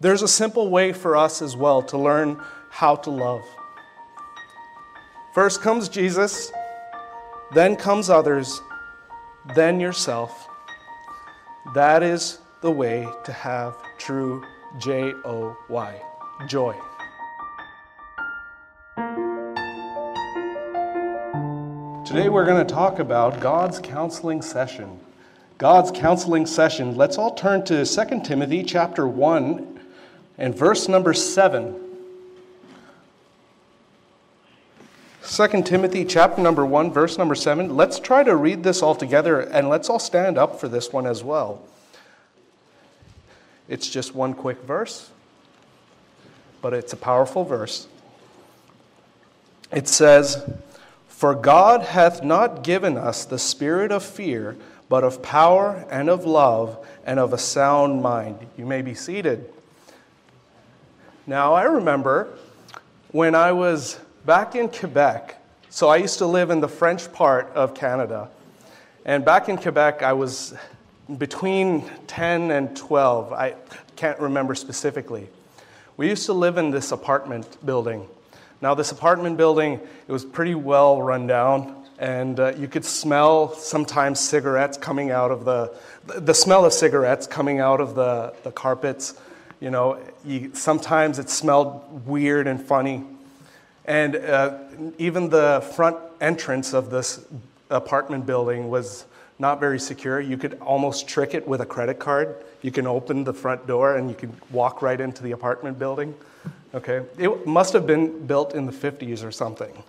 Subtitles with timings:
[0.00, 3.42] there's a simple way for us as well to learn how to love.
[5.34, 6.52] First comes Jesus,
[7.52, 8.60] then comes others,
[9.54, 10.48] then yourself.
[11.74, 14.44] That is the way to have true
[14.78, 16.00] J O Y,
[16.46, 16.74] joy.
[22.06, 25.00] Today we're going to talk about God's counseling session.
[25.58, 26.96] God's counseling session.
[26.96, 29.77] Let's all turn to 2 Timothy chapter 1
[30.38, 31.84] and verse number 7.
[35.22, 37.76] 2 Timothy chapter number 1 verse number 7.
[37.76, 41.06] Let's try to read this all together and let's all stand up for this one
[41.06, 41.62] as well.
[43.68, 45.10] It's just one quick verse,
[46.62, 47.86] but it's a powerful verse.
[49.70, 50.50] It says,
[51.08, 54.56] For God hath not given us the spirit of fear,
[54.88, 58.38] but of power and of love and of a sound mind.
[58.56, 59.52] You may be seated.
[61.28, 62.26] Now, I remember
[63.12, 67.48] when I was back in Quebec, so I used to live in the French part
[67.48, 68.30] of Canada.
[69.04, 70.54] And back in Quebec, I was
[71.18, 73.34] between 10 and 12.
[73.34, 73.56] I
[73.94, 75.28] can't remember specifically.
[75.98, 78.08] We used to live in this apartment building.
[78.62, 83.52] Now, this apartment building, it was pretty well run down, and uh, you could smell
[83.54, 85.74] sometimes cigarettes coming out of the,
[86.06, 89.20] the smell of cigarettes coming out of the, the carpets.
[89.60, 93.04] You know, you, sometimes it smelled weird and funny.
[93.84, 94.58] And uh,
[94.98, 97.24] even the front entrance of this
[97.70, 99.04] apartment building was
[99.38, 100.20] not very secure.
[100.20, 102.44] You could almost trick it with a credit card.
[102.62, 106.14] You can open the front door and you can walk right into the apartment building.
[106.74, 107.02] Okay?
[107.16, 109.82] It must have been built in the 50s or something.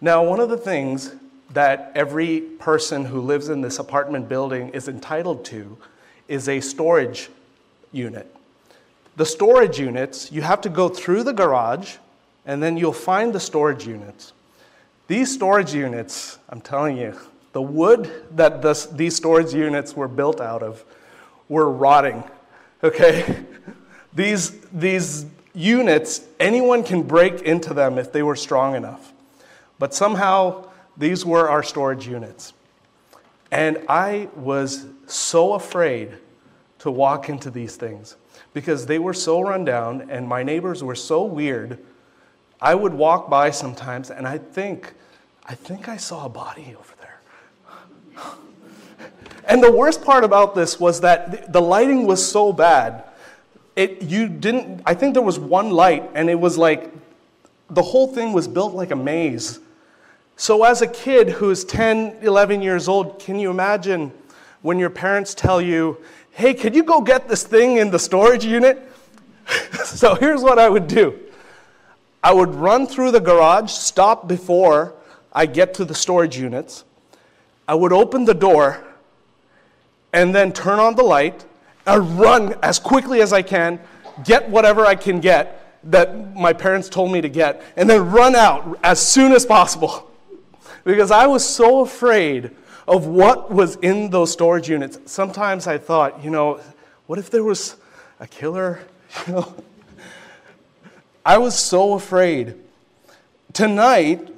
[0.00, 1.14] Now, one of the things
[1.50, 5.78] that every person who lives in this apartment building is entitled to
[6.28, 7.30] is a storage
[7.90, 8.32] unit.
[9.18, 11.96] The storage units, you have to go through the garage
[12.46, 14.32] and then you'll find the storage units.
[15.08, 17.18] These storage units, I'm telling you,
[17.52, 20.84] the wood that this, these storage units were built out of
[21.48, 22.22] were rotting.
[22.84, 23.44] Okay?
[24.14, 29.12] these, these units, anyone can break into them if they were strong enough.
[29.80, 32.52] But somehow, these were our storage units.
[33.50, 36.12] And I was so afraid
[36.78, 38.14] to walk into these things
[38.54, 41.78] because they were so run down and my neighbors were so weird.
[42.60, 44.94] I would walk by sometimes and I think,
[45.46, 48.24] I think I saw a body over there.
[49.44, 53.04] and the worst part about this was that the lighting was so bad.
[53.76, 56.92] It, you didn't, I think there was one light and it was like,
[57.70, 59.60] the whole thing was built like a maze.
[60.36, 64.12] So, as a kid who's 10, 11 years old, can you imagine
[64.62, 65.98] when your parents tell you,
[66.38, 68.80] hey, could you go get this thing in the storage unit?
[69.84, 71.18] so, here's what I would do
[72.22, 74.94] I would run through the garage, stop before
[75.32, 76.84] I get to the storage units.
[77.66, 78.82] I would open the door
[80.12, 81.44] and then turn on the light
[81.86, 83.80] and run as quickly as I can,
[84.24, 88.36] get whatever I can get that my parents told me to get, and then run
[88.36, 90.08] out as soon as possible
[90.84, 92.52] because I was so afraid
[92.88, 94.98] of what was in those storage units.
[95.04, 96.60] Sometimes I thought, you know,
[97.06, 97.76] what if there was
[98.18, 98.80] a killer?
[99.26, 99.54] You know,
[101.24, 102.54] I was so afraid.
[103.54, 104.28] Tonight,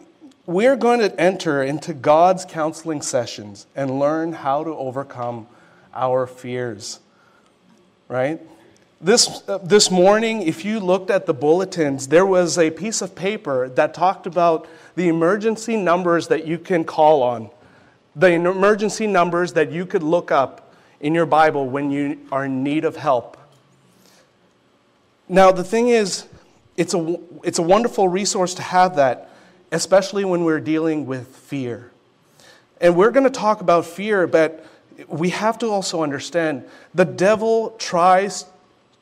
[0.46, 5.46] we're going to enter into God's counseling sessions and learn how to overcome
[5.94, 7.00] our fears.
[8.08, 8.40] Right?
[9.00, 13.14] This, uh, this morning, if you looked at the bulletins, there was a piece of
[13.14, 17.50] paper that talked about the emergency numbers that you can call on,
[18.16, 22.62] the emergency numbers that you could look up in your Bible when you are in
[22.62, 23.36] need of help.
[25.28, 26.26] Now, the thing is,
[26.76, 29.30] it's a, it's a wonderful resource to have that,
[29.70, 31.90] especially when we're dealing with fear.
[32.80, 34.66] And we're going to talk about fear, but
[35.08, 38.46] we have to also understand the devil tries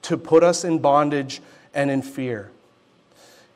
[0.03, 1.41] to put us in bondage
[1.75, 2.51] and in fear.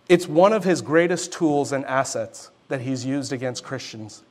[0.09, 4.23] It's one of his greatest tools and assets that he's used against Christians.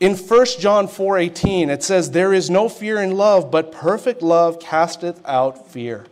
[0.00, 4.58] In 1 John 4:18 it says there is no fear in love but perfect love
[4.58, 6.06] casteth out fear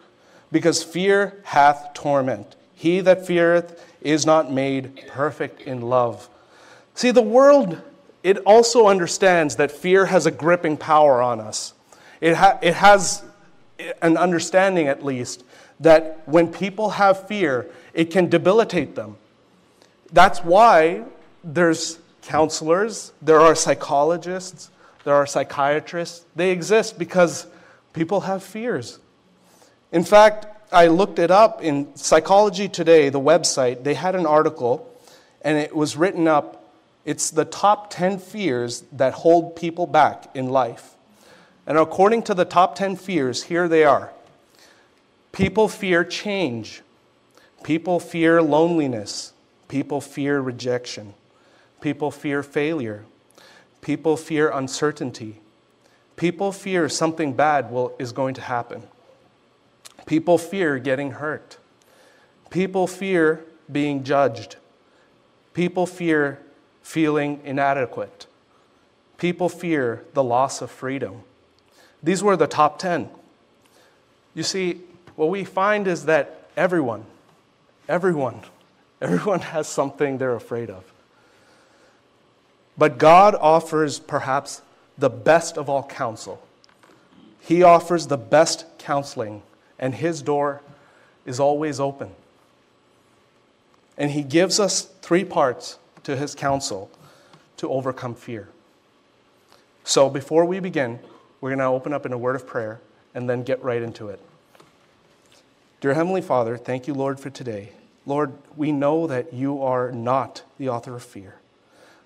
[0.50, 6.28] because fear hath torment he that feareth is not made perfect in love.
[6.94, 7.80] See the world
[8.22, 11.74] it also understands that fear has a gripping power on us.
[12.20, 13.22] It, ha- it has
[14.00, 15.44] an understanding at least
[15.80, 19.16] that when people have fear, it can debilitate them.
[20.12, 21.04] That's why
[21.42, 24.70] there's counselors, there are psychologists,
[25.04, 26.24] there are psychiatrists.
[26.36, 27.46] They exist because
[27.92, 28.98] people have fears.
[29.90, 34.88] In fact, I looked it up in Psychology Today, the website, they had an article,
[35.42, 36.64] and it was written up.
[37.04, 40.94] It's the top 10 fears that hold people back in life.
[41.66, 44.12] And according to the top 10 fears, here they are
[45.32, 46.82] people fear change,
[47.62, 49.32] people fear loneliness,
[49.68, 51.14] people fear rejection,
[51.82, 53.04] people fear failure,
[53.82, 55.40] people fear uncertainty,
[56.16, 58.84] people fear something bad will, is going to happen.
[60.06, 61.58] People fear getting hurt.
[62.50, 64.56] People fear being judged.
[65.54, 66.40] People fear
[66.82, 68.26] feeling inadequate.
[69.18, 71.22] People fear the loss of freedom.
[72.02, 73.08] These were the top 10.
[74.34, 74.80] You see,
[75.14, 77.04] what we find is that everyone,
[77.88, 78.40] everyone,
[79.00, 80.91] everyone has something they're afraid of.
[82.76, 84.62] But God offers perhaps
[84.96, 86.42] the best of all counsel.
[87.40, 89.42] He offers the best counseling
[89.78, 90.62] and his door
[91.26, 92.10] is always open.
[93.98, 96.90] And he gives us three parts to his counsel
[97.58, 98.48] to overcome fear.
[99.84, 100.98] So before we begin,
[101.40, 102.80] we're going to open up in a word of prayer
[103.14, 104.20] and then get right into it.
[105.80, 107.72] Dear Heavenly Father, thank you, Lord, for today.
[108.06, 111.34] Lord, we know that you are not the author of fear,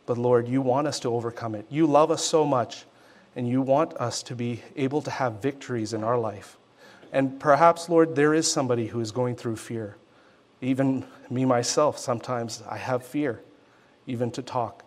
[0.07, 1.67] but Lord, you want us to overcome it.
[1.69, 2.85] You love us so much,
[3.35, 6.57] and you want us to be able to have victories in our life.
[7.13, 9.97] And perhaps, Lord, there is somebody who is going through fear.
[10.61, 13.41] Even me myself, sometimes I have fear,
[14.07, 14.85] even to talk.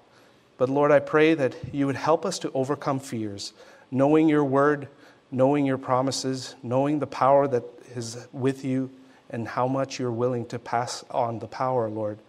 [0.58, 3.54] But Lord, I pray that you would help us to overcome fears,
[3.92, 4.88] knowing your word,
[5.32, 7.64] knowing your promises, knowing the power that
[7.96, 8.90] is with you,
[9.30, 12.20] and how much you're willing to pass on the power, Lord.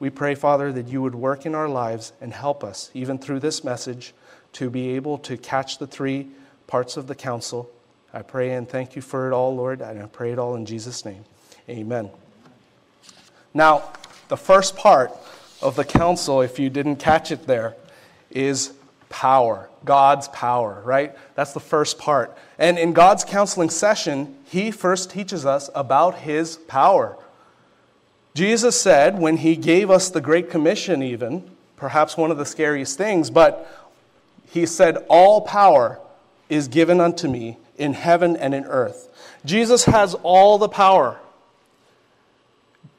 [0.00, 3.40] We pray, Father, that you would work in our lives and help us, even through
[3.40, 4.12] this message,
[4.54, 6.26] to be able to catch the three
[6.66, 7.70] parts of the counsel
[8.12, 10.66] I pray and thank you for it all, Lord, and I pray it all in
[10.66, 11.24] Jesus' name.
[11.68, 12.10] Amen.
[13.54, 13.92] Now,
[14.28, 15.12] the first part
[15.62, 17.76] of the counsel, if you didn't catch it there,
[18.30, 18.72] is
[19.08, 21.16] power, God's power, right?
[21.36, 22.36] That's the first part.
[22.58, 27.16] And in God's counseling session, he first teaches us about his power.
[28.34, 32.96] Jesus said when he gave us the Great Commission, even, perhaps one of the scariest
[32.96, 33.68] things, but
[34.50, 35.98] he said, All power
[36.48, 39.08] is given unto me in heaven and in earth.
[39.44, 41.18] Jesus has all the power.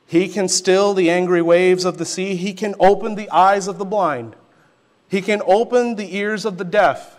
[0.08, 2.36] He can still the angry waves of the sea.
[2.36, 4.36] He can open the eyes of the blind.
[5.08, 7.18] He can open the ears of the deaf.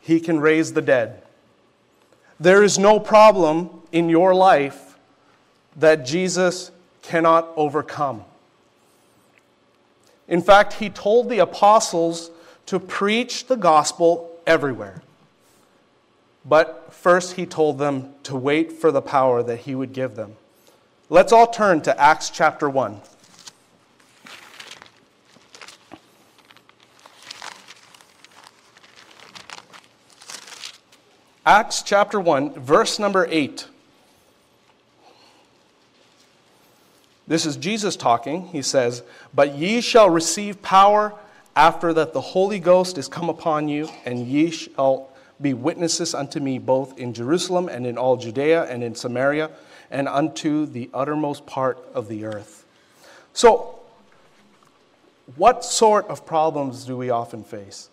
[0.00, 1.22] He can raise the dead.
[2.38, 4.98] There is no problem in your life
[5.76, 6.70] that Jesus
[7.02, 8.24] cannot overcome.
[10.28, 12.30] In fact, he told the apostles
[12.66, 15.02] to preach the gospel everywhere.
[16.44, 20.36] But first, he told them to wait for the power that he would give them.
[21.08, 23.00] Let's all turn to Acts chapter 1.
[31.44, 33.66] Acts chapter 1, verse number 8.
[37.30, 38.46] This is Jesus talking.
[38.46, 41.14] He says, But ye shall receive power
[41.54, 45.10] after that the Holy Ghost is come upon you, and ye shall
[45.40, 49.52] be witnesses unto me both in Jerusalem and in all Judea and in Samaria
[49.92, 52.64] and unto the uttermost part of the earth.
[53.32, 53.78] So,
[55.36, 57.90] what sort of problems do we often face?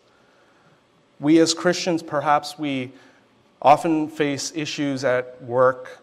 [1.20, 2.92] We as Christians, perhaps we
[3.62, 6.02] often face issues at work.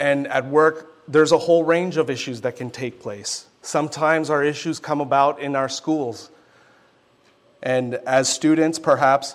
[0.00, 3.46] And at work, there's a whole range of issues that can take place.
[3.62, 6.30] Sometimes our issues come about in our schools.
[7.62, 9.34] And as students, perhaps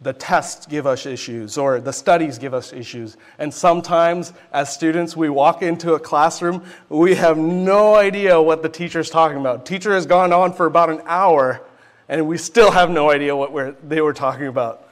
[0.00, 3.16] the tests give us issues or the studies give us issues.
[3.38, 8.68] And sometimes, as students, we walk into a classroom, we have no idea what the
[8.68, 9.66] teacher is talking about.
[9.66, 11.60] Teacher has gone on for about an hour,
[12.08, 14.88] and we still have no idea what we're, they were talking about.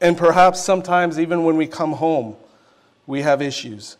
[0.00, 2.36] And perhaps sometimes, even when we come home,
[3.06, 3.96] we have issues.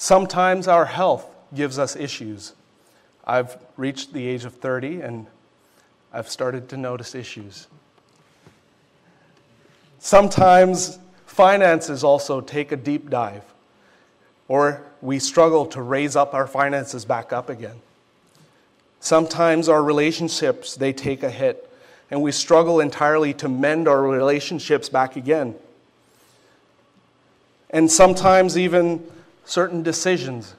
[0.00, 2.54] Sometimes our health gives us issues.
[3.26, 5.26] I've reached the age of 30 and
[6.10, 7.66] I've started to notice issues.
[9.98, 13.44] Sometimes finances also take a deep dive,
[14.48, 17.82] or we struggle to raise up our finances back up again.
[19.00, 21.70] Sometimes our relationships, they take a hit,
[22.10, 25.56] and we struggle entirely to mend our relationships back again.
[27.68, 29.06] And sometimes even
[29.50, 30.54] certain decisions,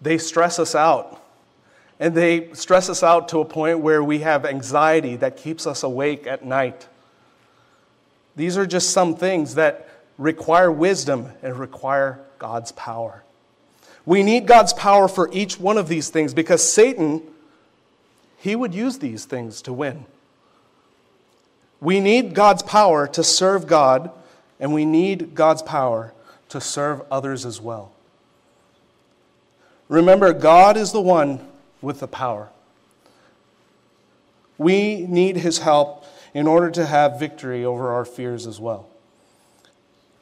[0.00, 1.20] they stress us out.
[1.98, 5.82] And they stress us out to a point where we have anxiety that keeps us
[5.82, 6.88] awake at night.
[8.34, 9.88] These are just some things that
[10.18, 13.22] require wisdom and require God's power.
[14.04, 17.22] We need God's power for each one of these things because Satan,
[18.38, 20.06] he would use these things to win.
[21.80, 24.10] We need God's power to serve God,
[24.58, 26.12] and we need God's power
[26.48, 27.91] to serve others as well.
[29.92, 31.38] Remember, God is the one
[31.82, 32.48] with the power.
[34.56, 38.88] We need his help in order to have victory over our fears as well.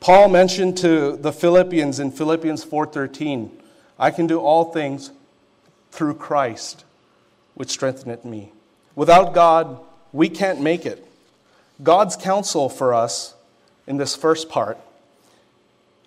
[0.00, 3.62] Paul mentioned to the Philippians in Philippians 4:13,
[3.96, 5.12] I can do all things
[5.92, 6.82] through Christ,
[7.54, 8.50] which strengtheneth me.
[8.96, 9.78] Without God,
[10.12, 11.06] we can't make it.
[11.80, 13.34] God's counsel for us
[13.86, 14.78] in this first part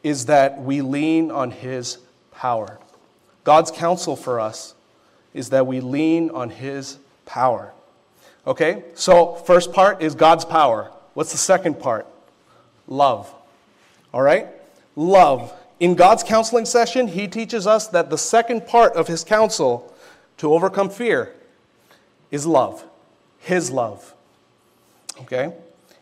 [0.03, 2.00] is that we lean on his
[2.34, 2.79] power.
[3.44, 4.74] God's counsel for us
[5.34, 7.74] is that we lean on his power.
[8.46, 8.84] Okay?
[8.94, 10.92] So, first part is God's power.
[11.14, 12.08] What's the second part?
[12.88, 13.34] Love.
[14.14, 14.48] All right?
[14.96, 15.54] Love.
[15.80, 19.94] In God's counseling session, he teaches us that the second part of his counsel
[20.38, 21.34] to overcome fear
[22.32, 22.84] is love,
[23.40, 24.14] his love.
[25.22, 25.54] Okay?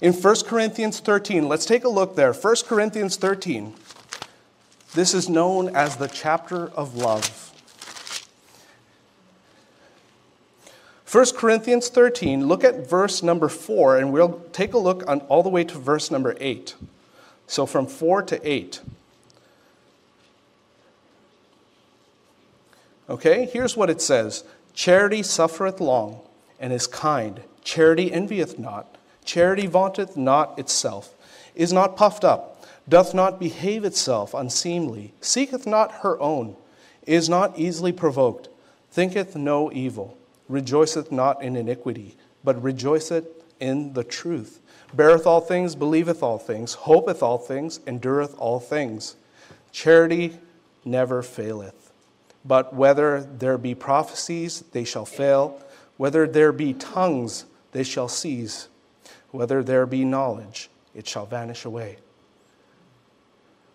[0.02, 2.34] In 1 Corinthians 13, let's take a look there.
[2.34, 3.74] 1 Corinthians 13.
[4.94, 7.48] This is known as the chapter of love.
[11.10, 15.44] 1 Corinthians 13, look at verse number 4, and we'll take a look on all
[15.44, 16.76] the way to verse number 8.
[17.48, 18.82] So from 4 to 8.
[23.10, 26.22] Okay, here's what it says Charity suffereth long
[26.62, 27.42] and is kind.
[27.62, 28.98] Charity envieth not.
[29.26, 31.14] Charity vaunteth not itself,
[31.56, 36.56] is not puffed up, doth not behave itself unseemly, seeketh not her own,
[37.06, 38.50] is not easily provoked,
[38.92, 40.18] thinketh no evil,
[40.50, 43.26] rejoiceth not in iniquity, but rejoiceth
[43.60, 44.62] in the truth
[44.94, 49.16] beareth all things, believeth all things, hopeth all things, endureth all things.
[49.72, 50.38] Charity
[50.84, 51.92] never faileth.
[52.44, 55.62] But whether there be prophecies, they shall fail.
[55.98, 58.68] Whether there be tongues, they shall cease.
[59.30, 61.98] Whether there be knowledge, it shall vanish away.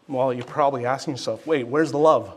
[0.09, 2.37] Well, you're probably asking yourself, wait, where's the love?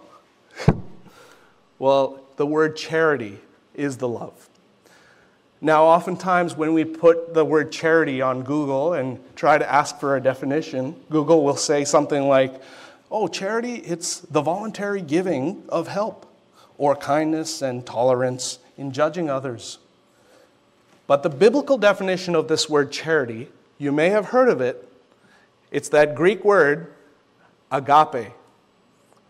[1.79, 3.37] well, the word charity
[3.75, 4.49] is the love.
[5.61, 10.15] Now, oftentimes when we put the word charity on Google and try to ask for
[10.15, 12.61] a definition, Google will say something like,
[13.11, 16.25] oh, charity, it's the voluntary giving of help
[16.77, 19.79] or kindness and tolerance in judging others.
[21.07, 24.87] But the biblical definition of this word charity, you may have heard of it.
[25.71, 26.93] It's that Greek word,
[27.71, 28.33] agape,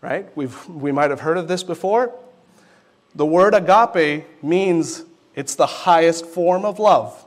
[0.00, 0.34] right?
[0.36, 2.14] We've, we might have heard of this before.
[3.14, 5.04] The word agape means
[5.34, 7.24] it's the highest form of love.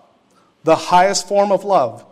[0.63, 2.05] The highest form of love.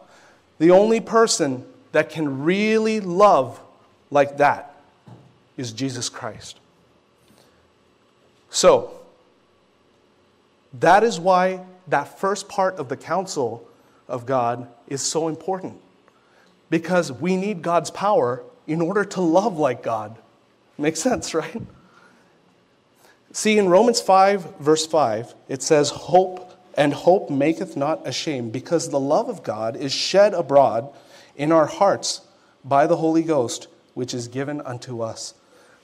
[0.59, 3.59] The only person that can really love
[4.09, 4.75] like that
[5.57, 6.59] is Jesus Christ.
[8.49, 8.91] So,
[10.79, 13.67] that is why that first part of the counsel
[14.07, 15.79] of God is so important.
[16.69, 20.17] Because we need God's power in order to love like God.
[20.77, 21.61] Makes sense, right?
[23.33, 28.89] See, in Romans 5, verse 5, it says, Hope and hope maketh not ashamed, because
[28.89, 30.89] the love of God is shed abroad
[31.35, 32.21] in our hearts
[32.63, 35.33] by the Holy Ghost, which is given unto us.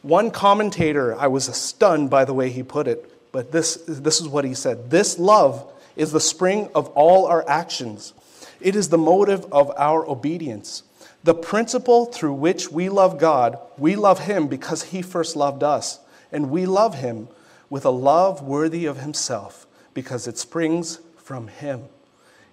[0.02, 4.28] One commentator, I was stunned by the way he put it, but this, this is
[4.28, 8.14] what he said This love is the spring of all our actions,
[8.62, 10.84] it is the motive of our obedience.
[11.28, 16.00] The principle through which we love God, we love Him because He first loved us,
[16.32, 17.28] and we love Him
[17.70, 21.84] with a love worthy of himself because it springs from him.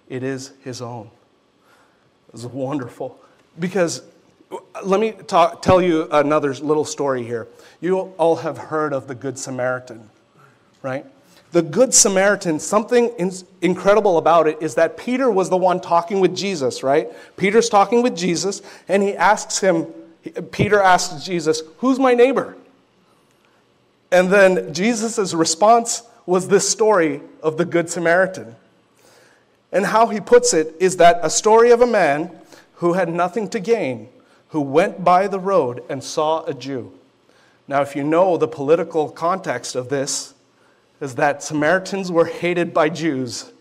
[0.09, 1.09] It is his own.
[2.33, 3.17] It's wonderful.
[3.57, 4.01] Because
[4.83, 7.47] let me talk, tell you another little story here.
[7.81, 10.09] You all have heard of the Good Samaritan,
[10.81, 11.05] right?
[11.55, 13.31] The Good Samaritan, something in,
[13.61, 17.07] incredible about it is that Peter was the one talking with Jesus, right?
[17.37, 19.85] Peter's talking with Jesus, and he asks him,
[20.51, 22.57] Peter asks Jesus, Who's my neighbor?
[24.11, 28.57] And then Jesus' response was this story of the Good Samaritan.
[29.71, 32.37] And how he puts it is that a story of a man
[32.73, 34.09] who had nothing to gain,
[34.49, 36.91] who went by the road and saw a Jew.
[37.65, 40.33] Now, if you know the political context of this,
[41.01, 43.51] is that Samaritans were hated by Jews,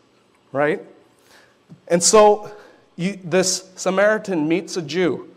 [0.53, 0.83] right?
[1.89, 2.51] And so
[2.97, 5.31] you, this Samaritan meets a Jew.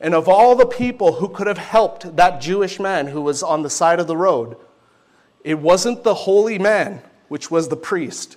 [0.00, 3.62] And of all the people who could have helped that Jewish man who was on
[3.62, 4.56] the side of the road,
[5.44, 8.36] it wasn't the holy man, which was the priest.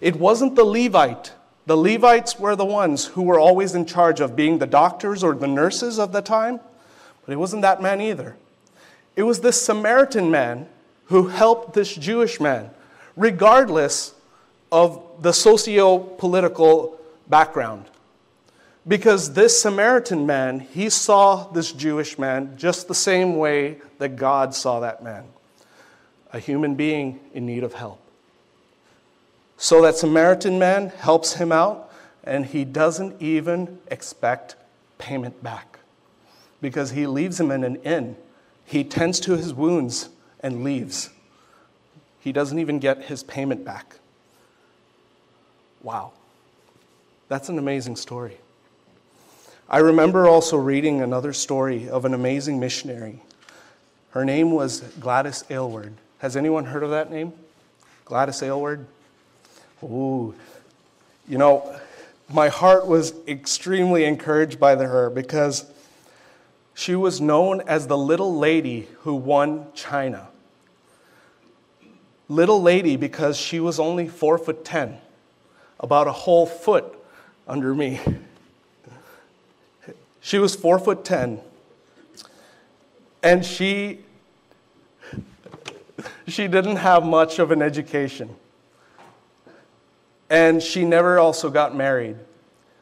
[0.00, 1.32] It wasn't the Levite,
[1.66, 5.34] The Levites were the ones who were always in charge of being the doctors or
[5.34, 6.60] the nurses of the time,
[7.24, 8.36] but it wasn't that man either.
[9.16, 10.68] It was this Samaritan man
[11.14, 12.68] who helped this Jewish man,
[13.14, 14.14] regardless
[14.72, 17.84] of the socio political background.
[18.88, 24.56] Because this Samaritan man, he saw this Jewish man just the same way that God
[24.56, 25.22] saw that man
[26.32, 28.00] a human being in need of help.
[29.56, 31.92] So that Samaritan man helps him out,
[32.24, 34.56] and he doesn't even expect
[34.98, 35.78] payment back
[36.60, 38.16] because he leaves him in an inn.
[38.66, 40.08] He tends to his wounds
[40.44, 41.10] and leaves.
[42.20, 43.96] He doesn't even get his payment back.
[45.82, 46.12] Wow.
[47.28, 48.36] That's an amazing story.
[49.68, 53.22] I remember also reading another story of an amazing missionary.
[54.10, 55.94] Her name was Gladys Aylward.
[56.18, 57.32] Has anyone heard of that name?
[58.04, 58.86] Gladys Aylward?
[59.82, 60.34] Ooh.
[61.26, 61.74] You know,
[62.30, 65.64] my heart was extremely encouraged by her because
[66.74, 70.28] she was known as the little lady who won China.
[72.28, 74.98] Little lady because she was only four foot ten,
[75.78, 76.84] about a whole foot
[77.46, 78.00] under me.
[80.20, 81.40] She was four foot ten,
[83.22, 84.00] and she
[86.26, 88.34] she didn't have much of an education.
[90.30, 92.16] And she never also got married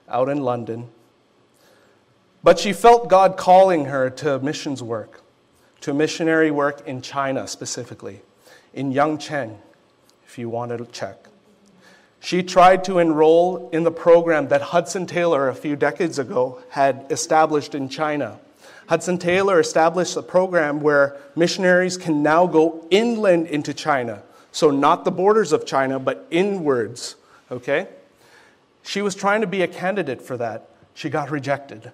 [0.09, 0.89] out in London.
[2.45, 5.23] But she felt God calling her to missions work,
[5.81, 8.23] to missionary work in China specifically,
[8.75, 9.57] in Yangcheng,
[10.27, 11.17] if you want to check.
[12.21, 17.07] She tried to enroll in the program that Hudson Taylor a few decades ago had
[17.11, 18.39] established in China.
[18.87, 24.23] Hudson Taylor established a program where missionaries can now go inland into China.
[24.53, 27.17] So, not the borders of China, but inwards,
[27.51, 27.89] okay?
[28.83, 30.69] She was trying to be a candidate for that.
[30.95, 31.91] She got rejected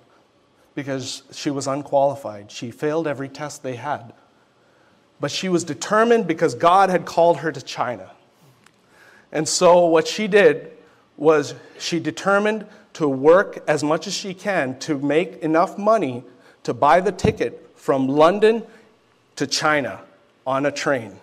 [0.75, 2.51] because she was unqualified.
[2.51, 4.13] She failed every test they had.
[5.21, 8.11] But she was determined because God had called her to China.
[9.33, 10.73] And so, what she did
[11.17, 16.25] was she determined to work as much as she can to make enough money
[16.63, 18.63] to buy the ticket from London
[19.37, 20.01] to China
[20.47, 21.19] on a train.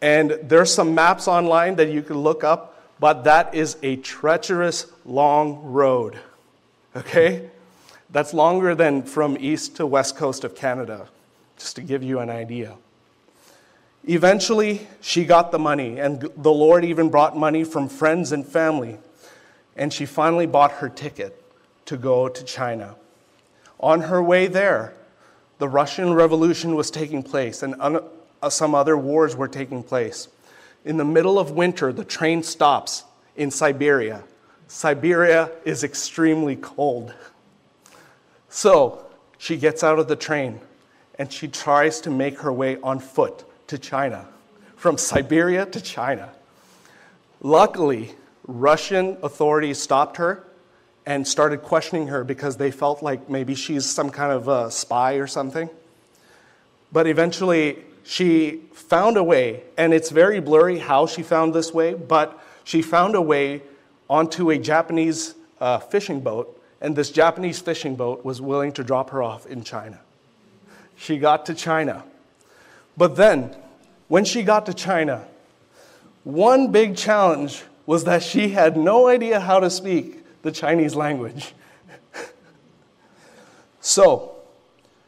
[0.00, 4.86] And there's some maps online that you can look up, but that is a treacherous,
[5.04, 6.18] long road.
[6.96, 7.50] Okay?
[8.10, 11.08] That's longer than from east to west coast of Canada,
[11.60, 12.74] just to give you an idea.
[14.08, 18.98] Eventually, she got the money, and the Lord even brought money from friends and family.
[19.76, 21.40] And she finally bought her ticket
[21.84, 22.96] to go to China.
[23.78, 24.94] On her way there,
[25.58, 30.28] the Russian Revolution was taking place and uh, some other wars were taking place.
[30.84, 33.04] In the middle of winter, the train stops
[33.36, 34.22] in Siberia.
[34.68, 37.12] Siberia is extremely cold.
[38.48, 39.04] So
[39.36, 40.60] she gets out of the train
[41.20, 44.26] and she tries to make her way on foot to China,
[44.76, 46.30] from Siberia to China.
[47.42, 48.14] Luckily,
[48.46, 50.42] Russian authorities stopped her
[51.04, 55.16] and started questioning her because they felt like maybe she's some kind of a spy
[55.16, 55.68] or something.
[56.90, 61.92] But eventually, she found a way, and it's very blurry how she found this way,
[61.92, 63.60] but she found a way
[64.08, 69.10] onto a Japanese uh, fishing boat, and this Japanese fishing boat was willing to drop
[69.10, 70.00] her off in China.
[71.00, 72.04] She got to China.
[72.94, 73.56] But then,
[74.08, 75.24] when she got to China,
[76.24, 81.54] one big challenge was that she had no idea how to speak the Chinese language.
[83.80, 84.36] so,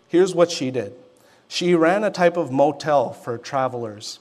[0.09, 0.95] here's what she did
[1.47, 4.19] she ran a type of motel for travelers.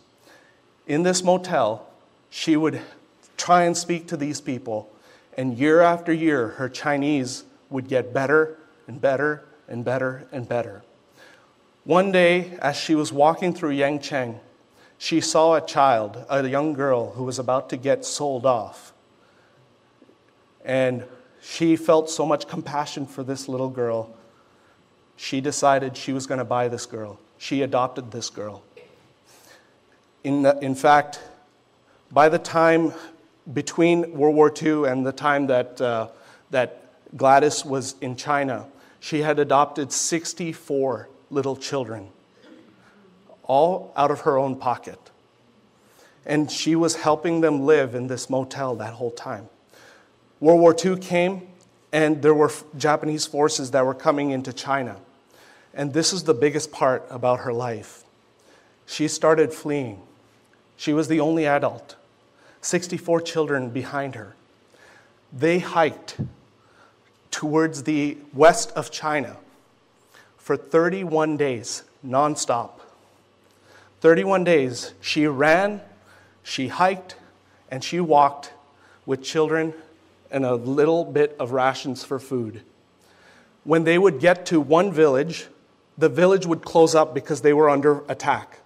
[0.87, 1.87] In this motel,
[2.29, 2.81] she would
[3.37, 4.91] try and speak to these people,
[5.37, 8.57] and year after year, her Chinese would get better
[8.87, 10.83] and better and better and better.
[11.83, 14.39] One day, as she was walking through Yangcheng,
[14.99, 18.93] she saw a child, a young girl, who was about to get sold off.
[20.63, 21.05] And
[21.41, 24.15] she felt so much compassion for this little girl.
[25.15, 27.19] She decided she was going to buy this girl.
[27.39, 28.61] She adopted this girl.
[30.23, 31.19] In, the, in fact,
[32.11, 32.93] by the time
[33.51, 36.09] between World War II and the time that, uh,
[36.51, 36.85] that
[37.17, 38.67] Gladys was in China,
[38.99, 42.09] she had adopted 64 little children,
[43.43, 44.99] all out of her own pocket.
[46.25, 49.49] And she was helping them live in this motel that whole time.
[50.39, 51.47] World War II came,
[51.91, 54.97] and there were Japanese forces that were coming into China.
[55.73, 58.03] And this is the biggest part about her life.
[58.85, 60.01] She started fleeing.
[60.75, 61.95] She was the only adult,
[62.61, 64.35] 64 children behind her.
[65.31, 66.17] they hiked
[67.29, 69.37] towards the west of China
[70.51, 72.71] for 31 days, nonstop.
[74.01, 75.79] 31 days, she ran,
[76.43, 77.15] she hiked,
[77.69, 78.51] and she walked
[79.05, 79.73] with children
[80.29, 82.63] and a little bit of rations for food.
[83.63, 85.47] When they would get to one village,
[85.97, 88.59] the village would close up because they were under attack.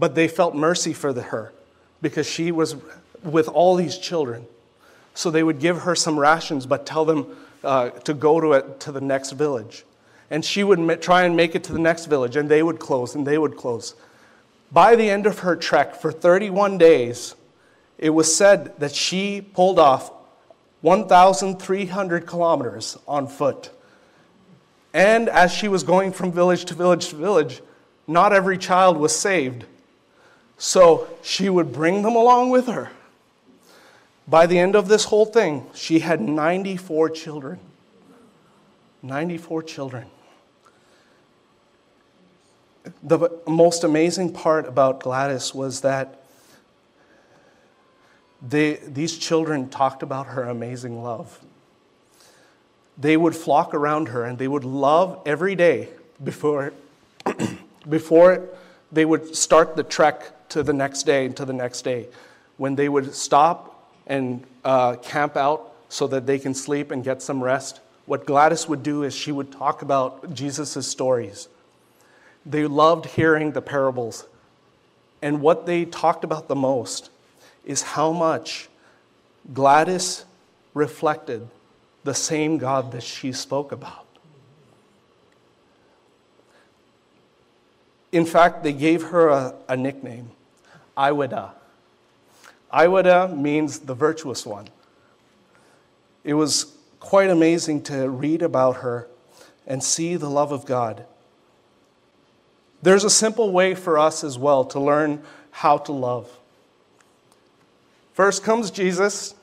[0.00, 1.52] But they felt mercy for the, her
[2.02, 2.74] because she was
[3.22, 4.48] with all these children.
[5.14, 8.80] So they would give her some rations, but tell them uh, to go to, it,
[8.80, 9.84] to the next village.
[10.30, 13.14] And she would try and make it to the next village, and they would close,
[13.14, 13.94] and they would close.
[14.72, 17.34] By the end of her trek, for 31 days,
[17.98, 20.12] it was said that she pulled off
[20.82, 23.70] 1,300 kilometers on foot.
[24.94, 27.60] And as she was going from village to village to village,
[28.06, 29.64] not every child was saved.
[30.58, 32.90] So she would bring them along with her.
[34.26, 37.58] By the end of this whole thing, she had 94 children.
[39.02, 40.06] 94 children.
[43.02, 46.20] The most amazing part about Gladys was that
[48.42, 51.40] they, these children talked about her amazing love.
[52.96, 55.88] They would flock around her and they would love every day
[56.22, 56.72] before,
[57.88, 58.48] before
[58.92, 62.08] they would start the trek to the next day and to the next day.
[62.56, 67.22] When they would stop and uh, camp out so that they can sleep and get
[67.22, 71.48] some rest, what Gladys would do is she would talk about Jesus' stories.
[72.50, 74.26] They loved hearing the parables.
[75.22, 77.10] And what they talked about the most
[77.64, 78.68] is how much
[79.54, 80.24] Gladys
[80.74, 81.48] reflected
[82.02, 84.06] the same God that she spoke about.
[88.10, 90.30] In fact, they gave her a, a nickname,
[90.96, 91.48] Ai-weh-deh.
[92.72, 94.66] Ai-weh-deh means the virtuous one.
[96.24, 99.06] It was quite amazing to read about her
[99.66, 101.04] and see the love of God.
[102.82, 106.30] There's a simple way for us as well to learn how to love.
[108.14, 109.34] First comes Jesus,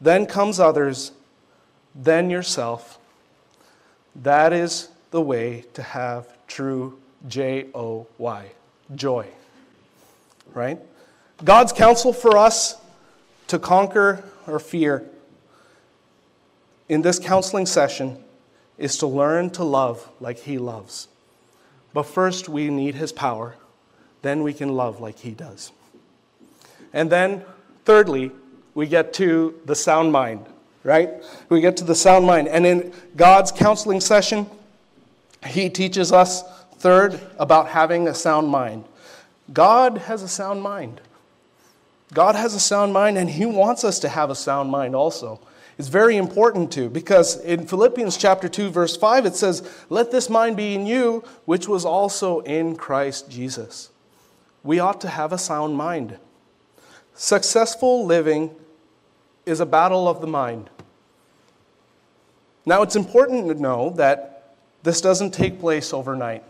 [0.00, 1.12] then comes others,
[1.94, 2.98] then yourself.
[4.16, 8.50] That is the way to have true J O Y,
[8.94, 9.26] joy.
[10.54, 10.78] Right?
[11.44, 12.80] God's counsel for us
[13.48, 15.04] to conquer our fear
[16.88, 18.22] in this counseling session
[18.76, 21.08] is to learn to love like He loves.
[21.98, 23.56] But first, we need His power.
[24.22, 25.72] Then we can love like He does.
[26.92, 27.42] And then,
[27.84, 28.30] thirdly,
[28.72, 30.46] we get to the sound mind,
[30.84, 31.10] right?
[31.48, 32.46] We get to the sound mind.
[32.46, 34.46] And in God's counseling session,
[35.44, 36.44] He teaches us,
[36.76, 38.84] third, about having a sound mind.
[39.52, 41.00] God has a sound mind.
[42.14, 45.40] God has a sound mind, and He wants us to have a sound mind also.
[45.78, 50.28] It's very important to, because in Philippians chapter 2, verse 5, it says, Let this
[50.28, 53.90] mind be in you, which was also in Christ Jesus.
[54.64, 56.18] We ought to have a sound mind.
[57.14, 58.50] Successful living
[59.46, 60.68] is a battle of the mind.
[62.66, 66.42] Now, it's important to know that this doesn't take place overnight.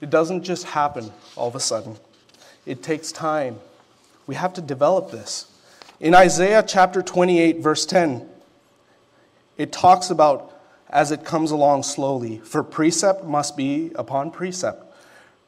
[0.00, 1.96] It doesn't just happen all of a sudden.
[2.66, 3.60] It takes time.
[4.26, 5.46] We have to develop this.
[6.00, 8.28] In Isaiah chapter 28, verse 10,
[9.56, 12.38] it talks about as it comes along slowly.
[12.38, 14.84] For precept must be upon precept,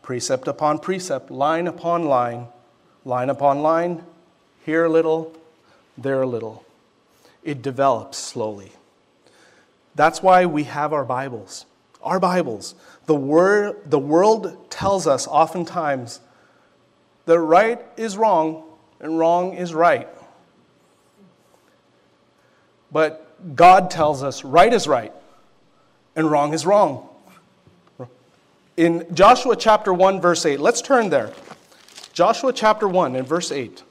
[0.03, 2.49] precept upon precept, line upon line,
[3.05, 4.05] line upon line,
[4.65, 5.33] here a little,
[5.99, 6.65] there a little.
[7.43, 8.73] It develops slowly.
[9.95, 11.67] That's why we have our Bibles.
[12.03, 12.75] Our Bibles.
[13.07, 16.21] The, word, the world tells us oftentimes
[17.27, 18.65] that right is wrong
[19.01, 20.09] and wrong is right.
[22.91, 23.24] But
[23.55, 25.13] God tells us right is right
[26.17, 27.09] and wrong is wrong.
[28.77, 31.33] In Joshua chapter 1, verse 8, let's turn there.
[32.13, 33.83] Joshua chapter 1 and verse 8.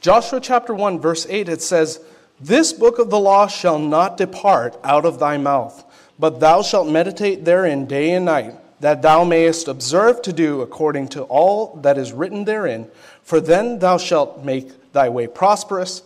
[0.00, 2.00] Joshua chapter 1, verse 8, it says,
[2.40, 5.84] This book of the law shall not depart out of thy mouth,
[6.18, 11.06] but thou shalt meditate therein day and night that thou mayest observe to do according
[11.06, 12.90] to all that is written therein.
[13.22, 16.02] For then thou shalt make thy way prosperous,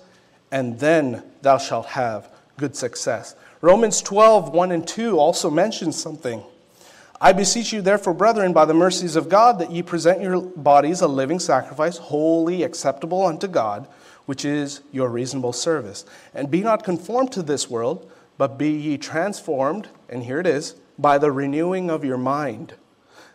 [0.52, 3.34] and then thou shalt have good success.
[3.62, 6.42] Romans 12, 1 and 2 also mentions something.
[7.18, 11.00] I beseech you, therefore, brethren, by the mercies of God, that ye present your bodies
[11.00, 13.88] a living sacrifice, holy, acceptable unto God,
[14.26, 16.04] which is your reasonable service.
[16.34, 20.74] And be not conformed to this world, but be ye transformed, and here it is
[20.98, 22.74] by the renewing of your mind,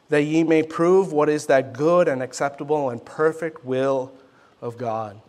[0.10, 4.12] that ye may prove what is that good and acceptable and perfect will
[4.62, 5.20] of God.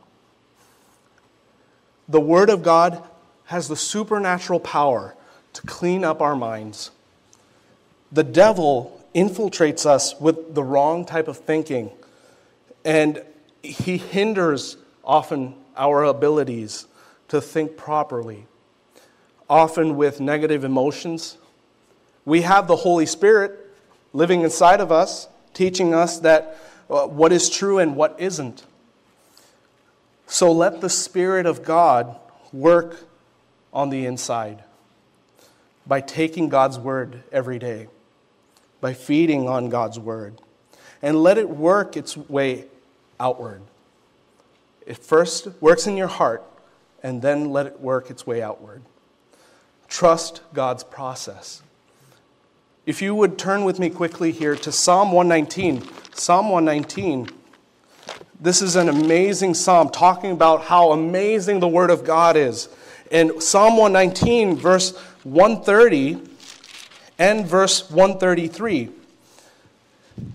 [2.09, 3.03] The Word of God
[3.47, 5.15] has the supernatural power
[5.53, 6.91] to clean up our minds.
[8.11, 11.91] The devil infiltrates us with the wrong type of thinking,
[12.85, 13.23] and
[13.63, 16.87] he hinders often our abilities
[17.29, 18.47] to think properly,
[19.49, 21.39] often with negative emotions.
[22.25, 23.59] We have the Holy Spirit
[24.13, 26.59] living inside of us, teaching us that
[26.89, 28.65] uh, what is true and what isn't.
[30.27, 32.17] So let the Spirit of God
[32.53, 33.05] work
[33.73, 34.63] on the inside
[35.87, 37.89] by taking God's word every day,
[38.81, 40.41] by feeding on God's word,
[41.01, 42.67] and let it work its way
[43.19, 43.63] outward.
[44.87, 46.45] It first works in your heart,
[47.03, 48.83] and then let it work its way outward.
[49.89, 51.62] Trust God's process.
[52.85, 55.89] If you would turn with me quickly here to Psalm 119.
[56.15, 57.29] Psalm 119.
[58.41, 62.69] This is an amazing psalm talking about how amazing the Word of God is.
[63.13, 66.23] In Psalm 119, verse 130
[67.21, 68.89] and verse 133,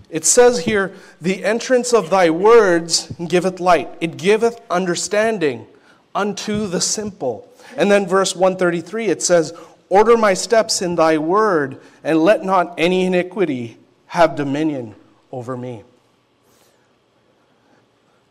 [0.08, 5.66] it says here, The entrance of thy words giveth light, it giveth understanding
[6.14, 7.46] unto the simple.
[7.76, 9.52] And then verse 133, it says,
[9.90, 14.94] Order my steps in thy word, and let not any iniquity have dominion
[15.32, 15.84] over me.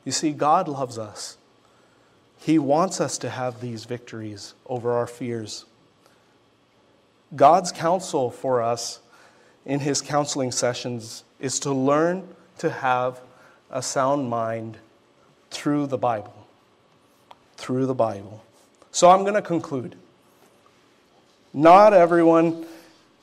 [0.05, 1.37] You see, God loves us.
[2.39, 5.65] He wants us to have these victories over our fears.
[7.35, 8.99] God's counsel for us
[9.65, 12.27] in his counseling sessions is to learn
[12.59, 13.19] to have
[13.69, 14.77] a sound mind
[15.51, 16.47] through the Bible.
[17.57, 18.43] Through the Bible.
[18.91, 19.95] So I'm going to conclude.
[21.53, 22.65] Not everyone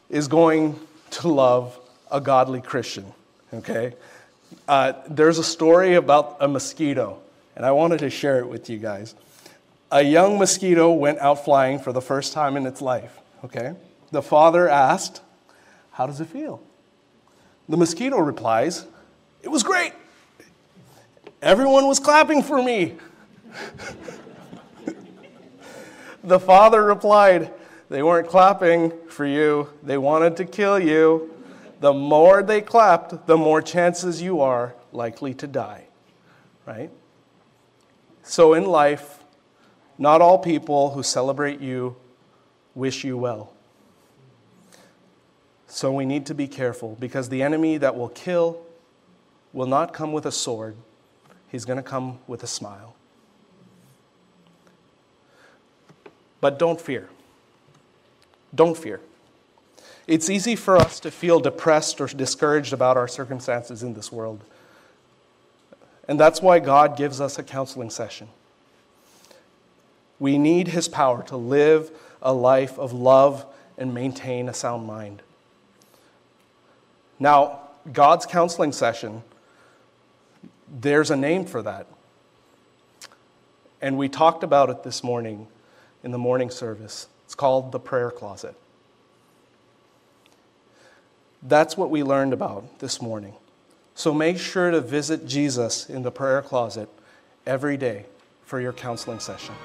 [0.08, 0.78] is going
[1.10, 1.78] to love
[2.10, 3.12] a godly Christian,
[3.52, 3.94] okay?
[4.66, 7.20] Uh, there's a story about a mosquito,
[7.56, 9.14] and I wanted to share it with you guys.
[9.90, 13.74] A young mosquito went out flying for the first time in its life, okay?
[14.10, 15.20] The father asked,
[15.92, 16.62] How does it feel?
[17.68, 18.86] The mosquito replies,
[19.42, 19.92] It was great.
[21.42, 22.94] Everyone was clapping for me.
[26.24, 27.52] the father replied,
[27.94, 31.32] they weren't clapping for you, they wanted to kill you.
[31.78, 35.84] The more they clapped, the more chances you are likely to die.
[36.66, 36.90] Right?
[38.24, 39.22] So in life,
[39.96, 41.94] not all people who celebrate you
[42.74, 43.52] wish you well.
[45.68, 48.60] So we need to be careful because the enemy that will kill
[49.52, 50.74] will not come with a sword,
[51.46, 52.96] he's going to come with a smile.
[56.40, 57.08] But don't fear.
[58.54, 59.00] Don't fear.
[60.06, 64.44] It's easy for us to feel depressed or discouraged about our circumstances in this world.
[66.06, 68.28] And that's why God gives us a counseling session.
[70.18, 71.90] We need His power to live
[72.22, 73.46] a life of love
[73.78, 75.22] and maintain a sound mind.
[77.18, 77.60] Now,
[77.92, 79.22] God's counseling session,
[80.68, 81.86] there's a name for that.
[83.80, 85.46] And we talked about it this morning
[86.02, 87.08] in the morning service.
[87.34, 88.54] It's called the prayer closet.
[91.42, 93.34] That's what we learned about this morning.
[93.96, 96.88] So make sure to visit Jesus in the prayer closet
[97.44, 98.06] every day
[98.44, 99.56] for your counseling session.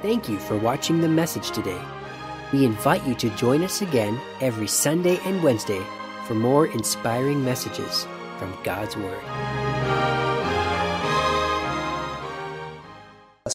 [0.00, 1.82] Thank you for watching the message today.
[2.54, 5.82] We invite you to join us again every Sunday and Wednesday
[6.26, 8.06] for more inspiring messages
[8.38, 9.75] from God's Word.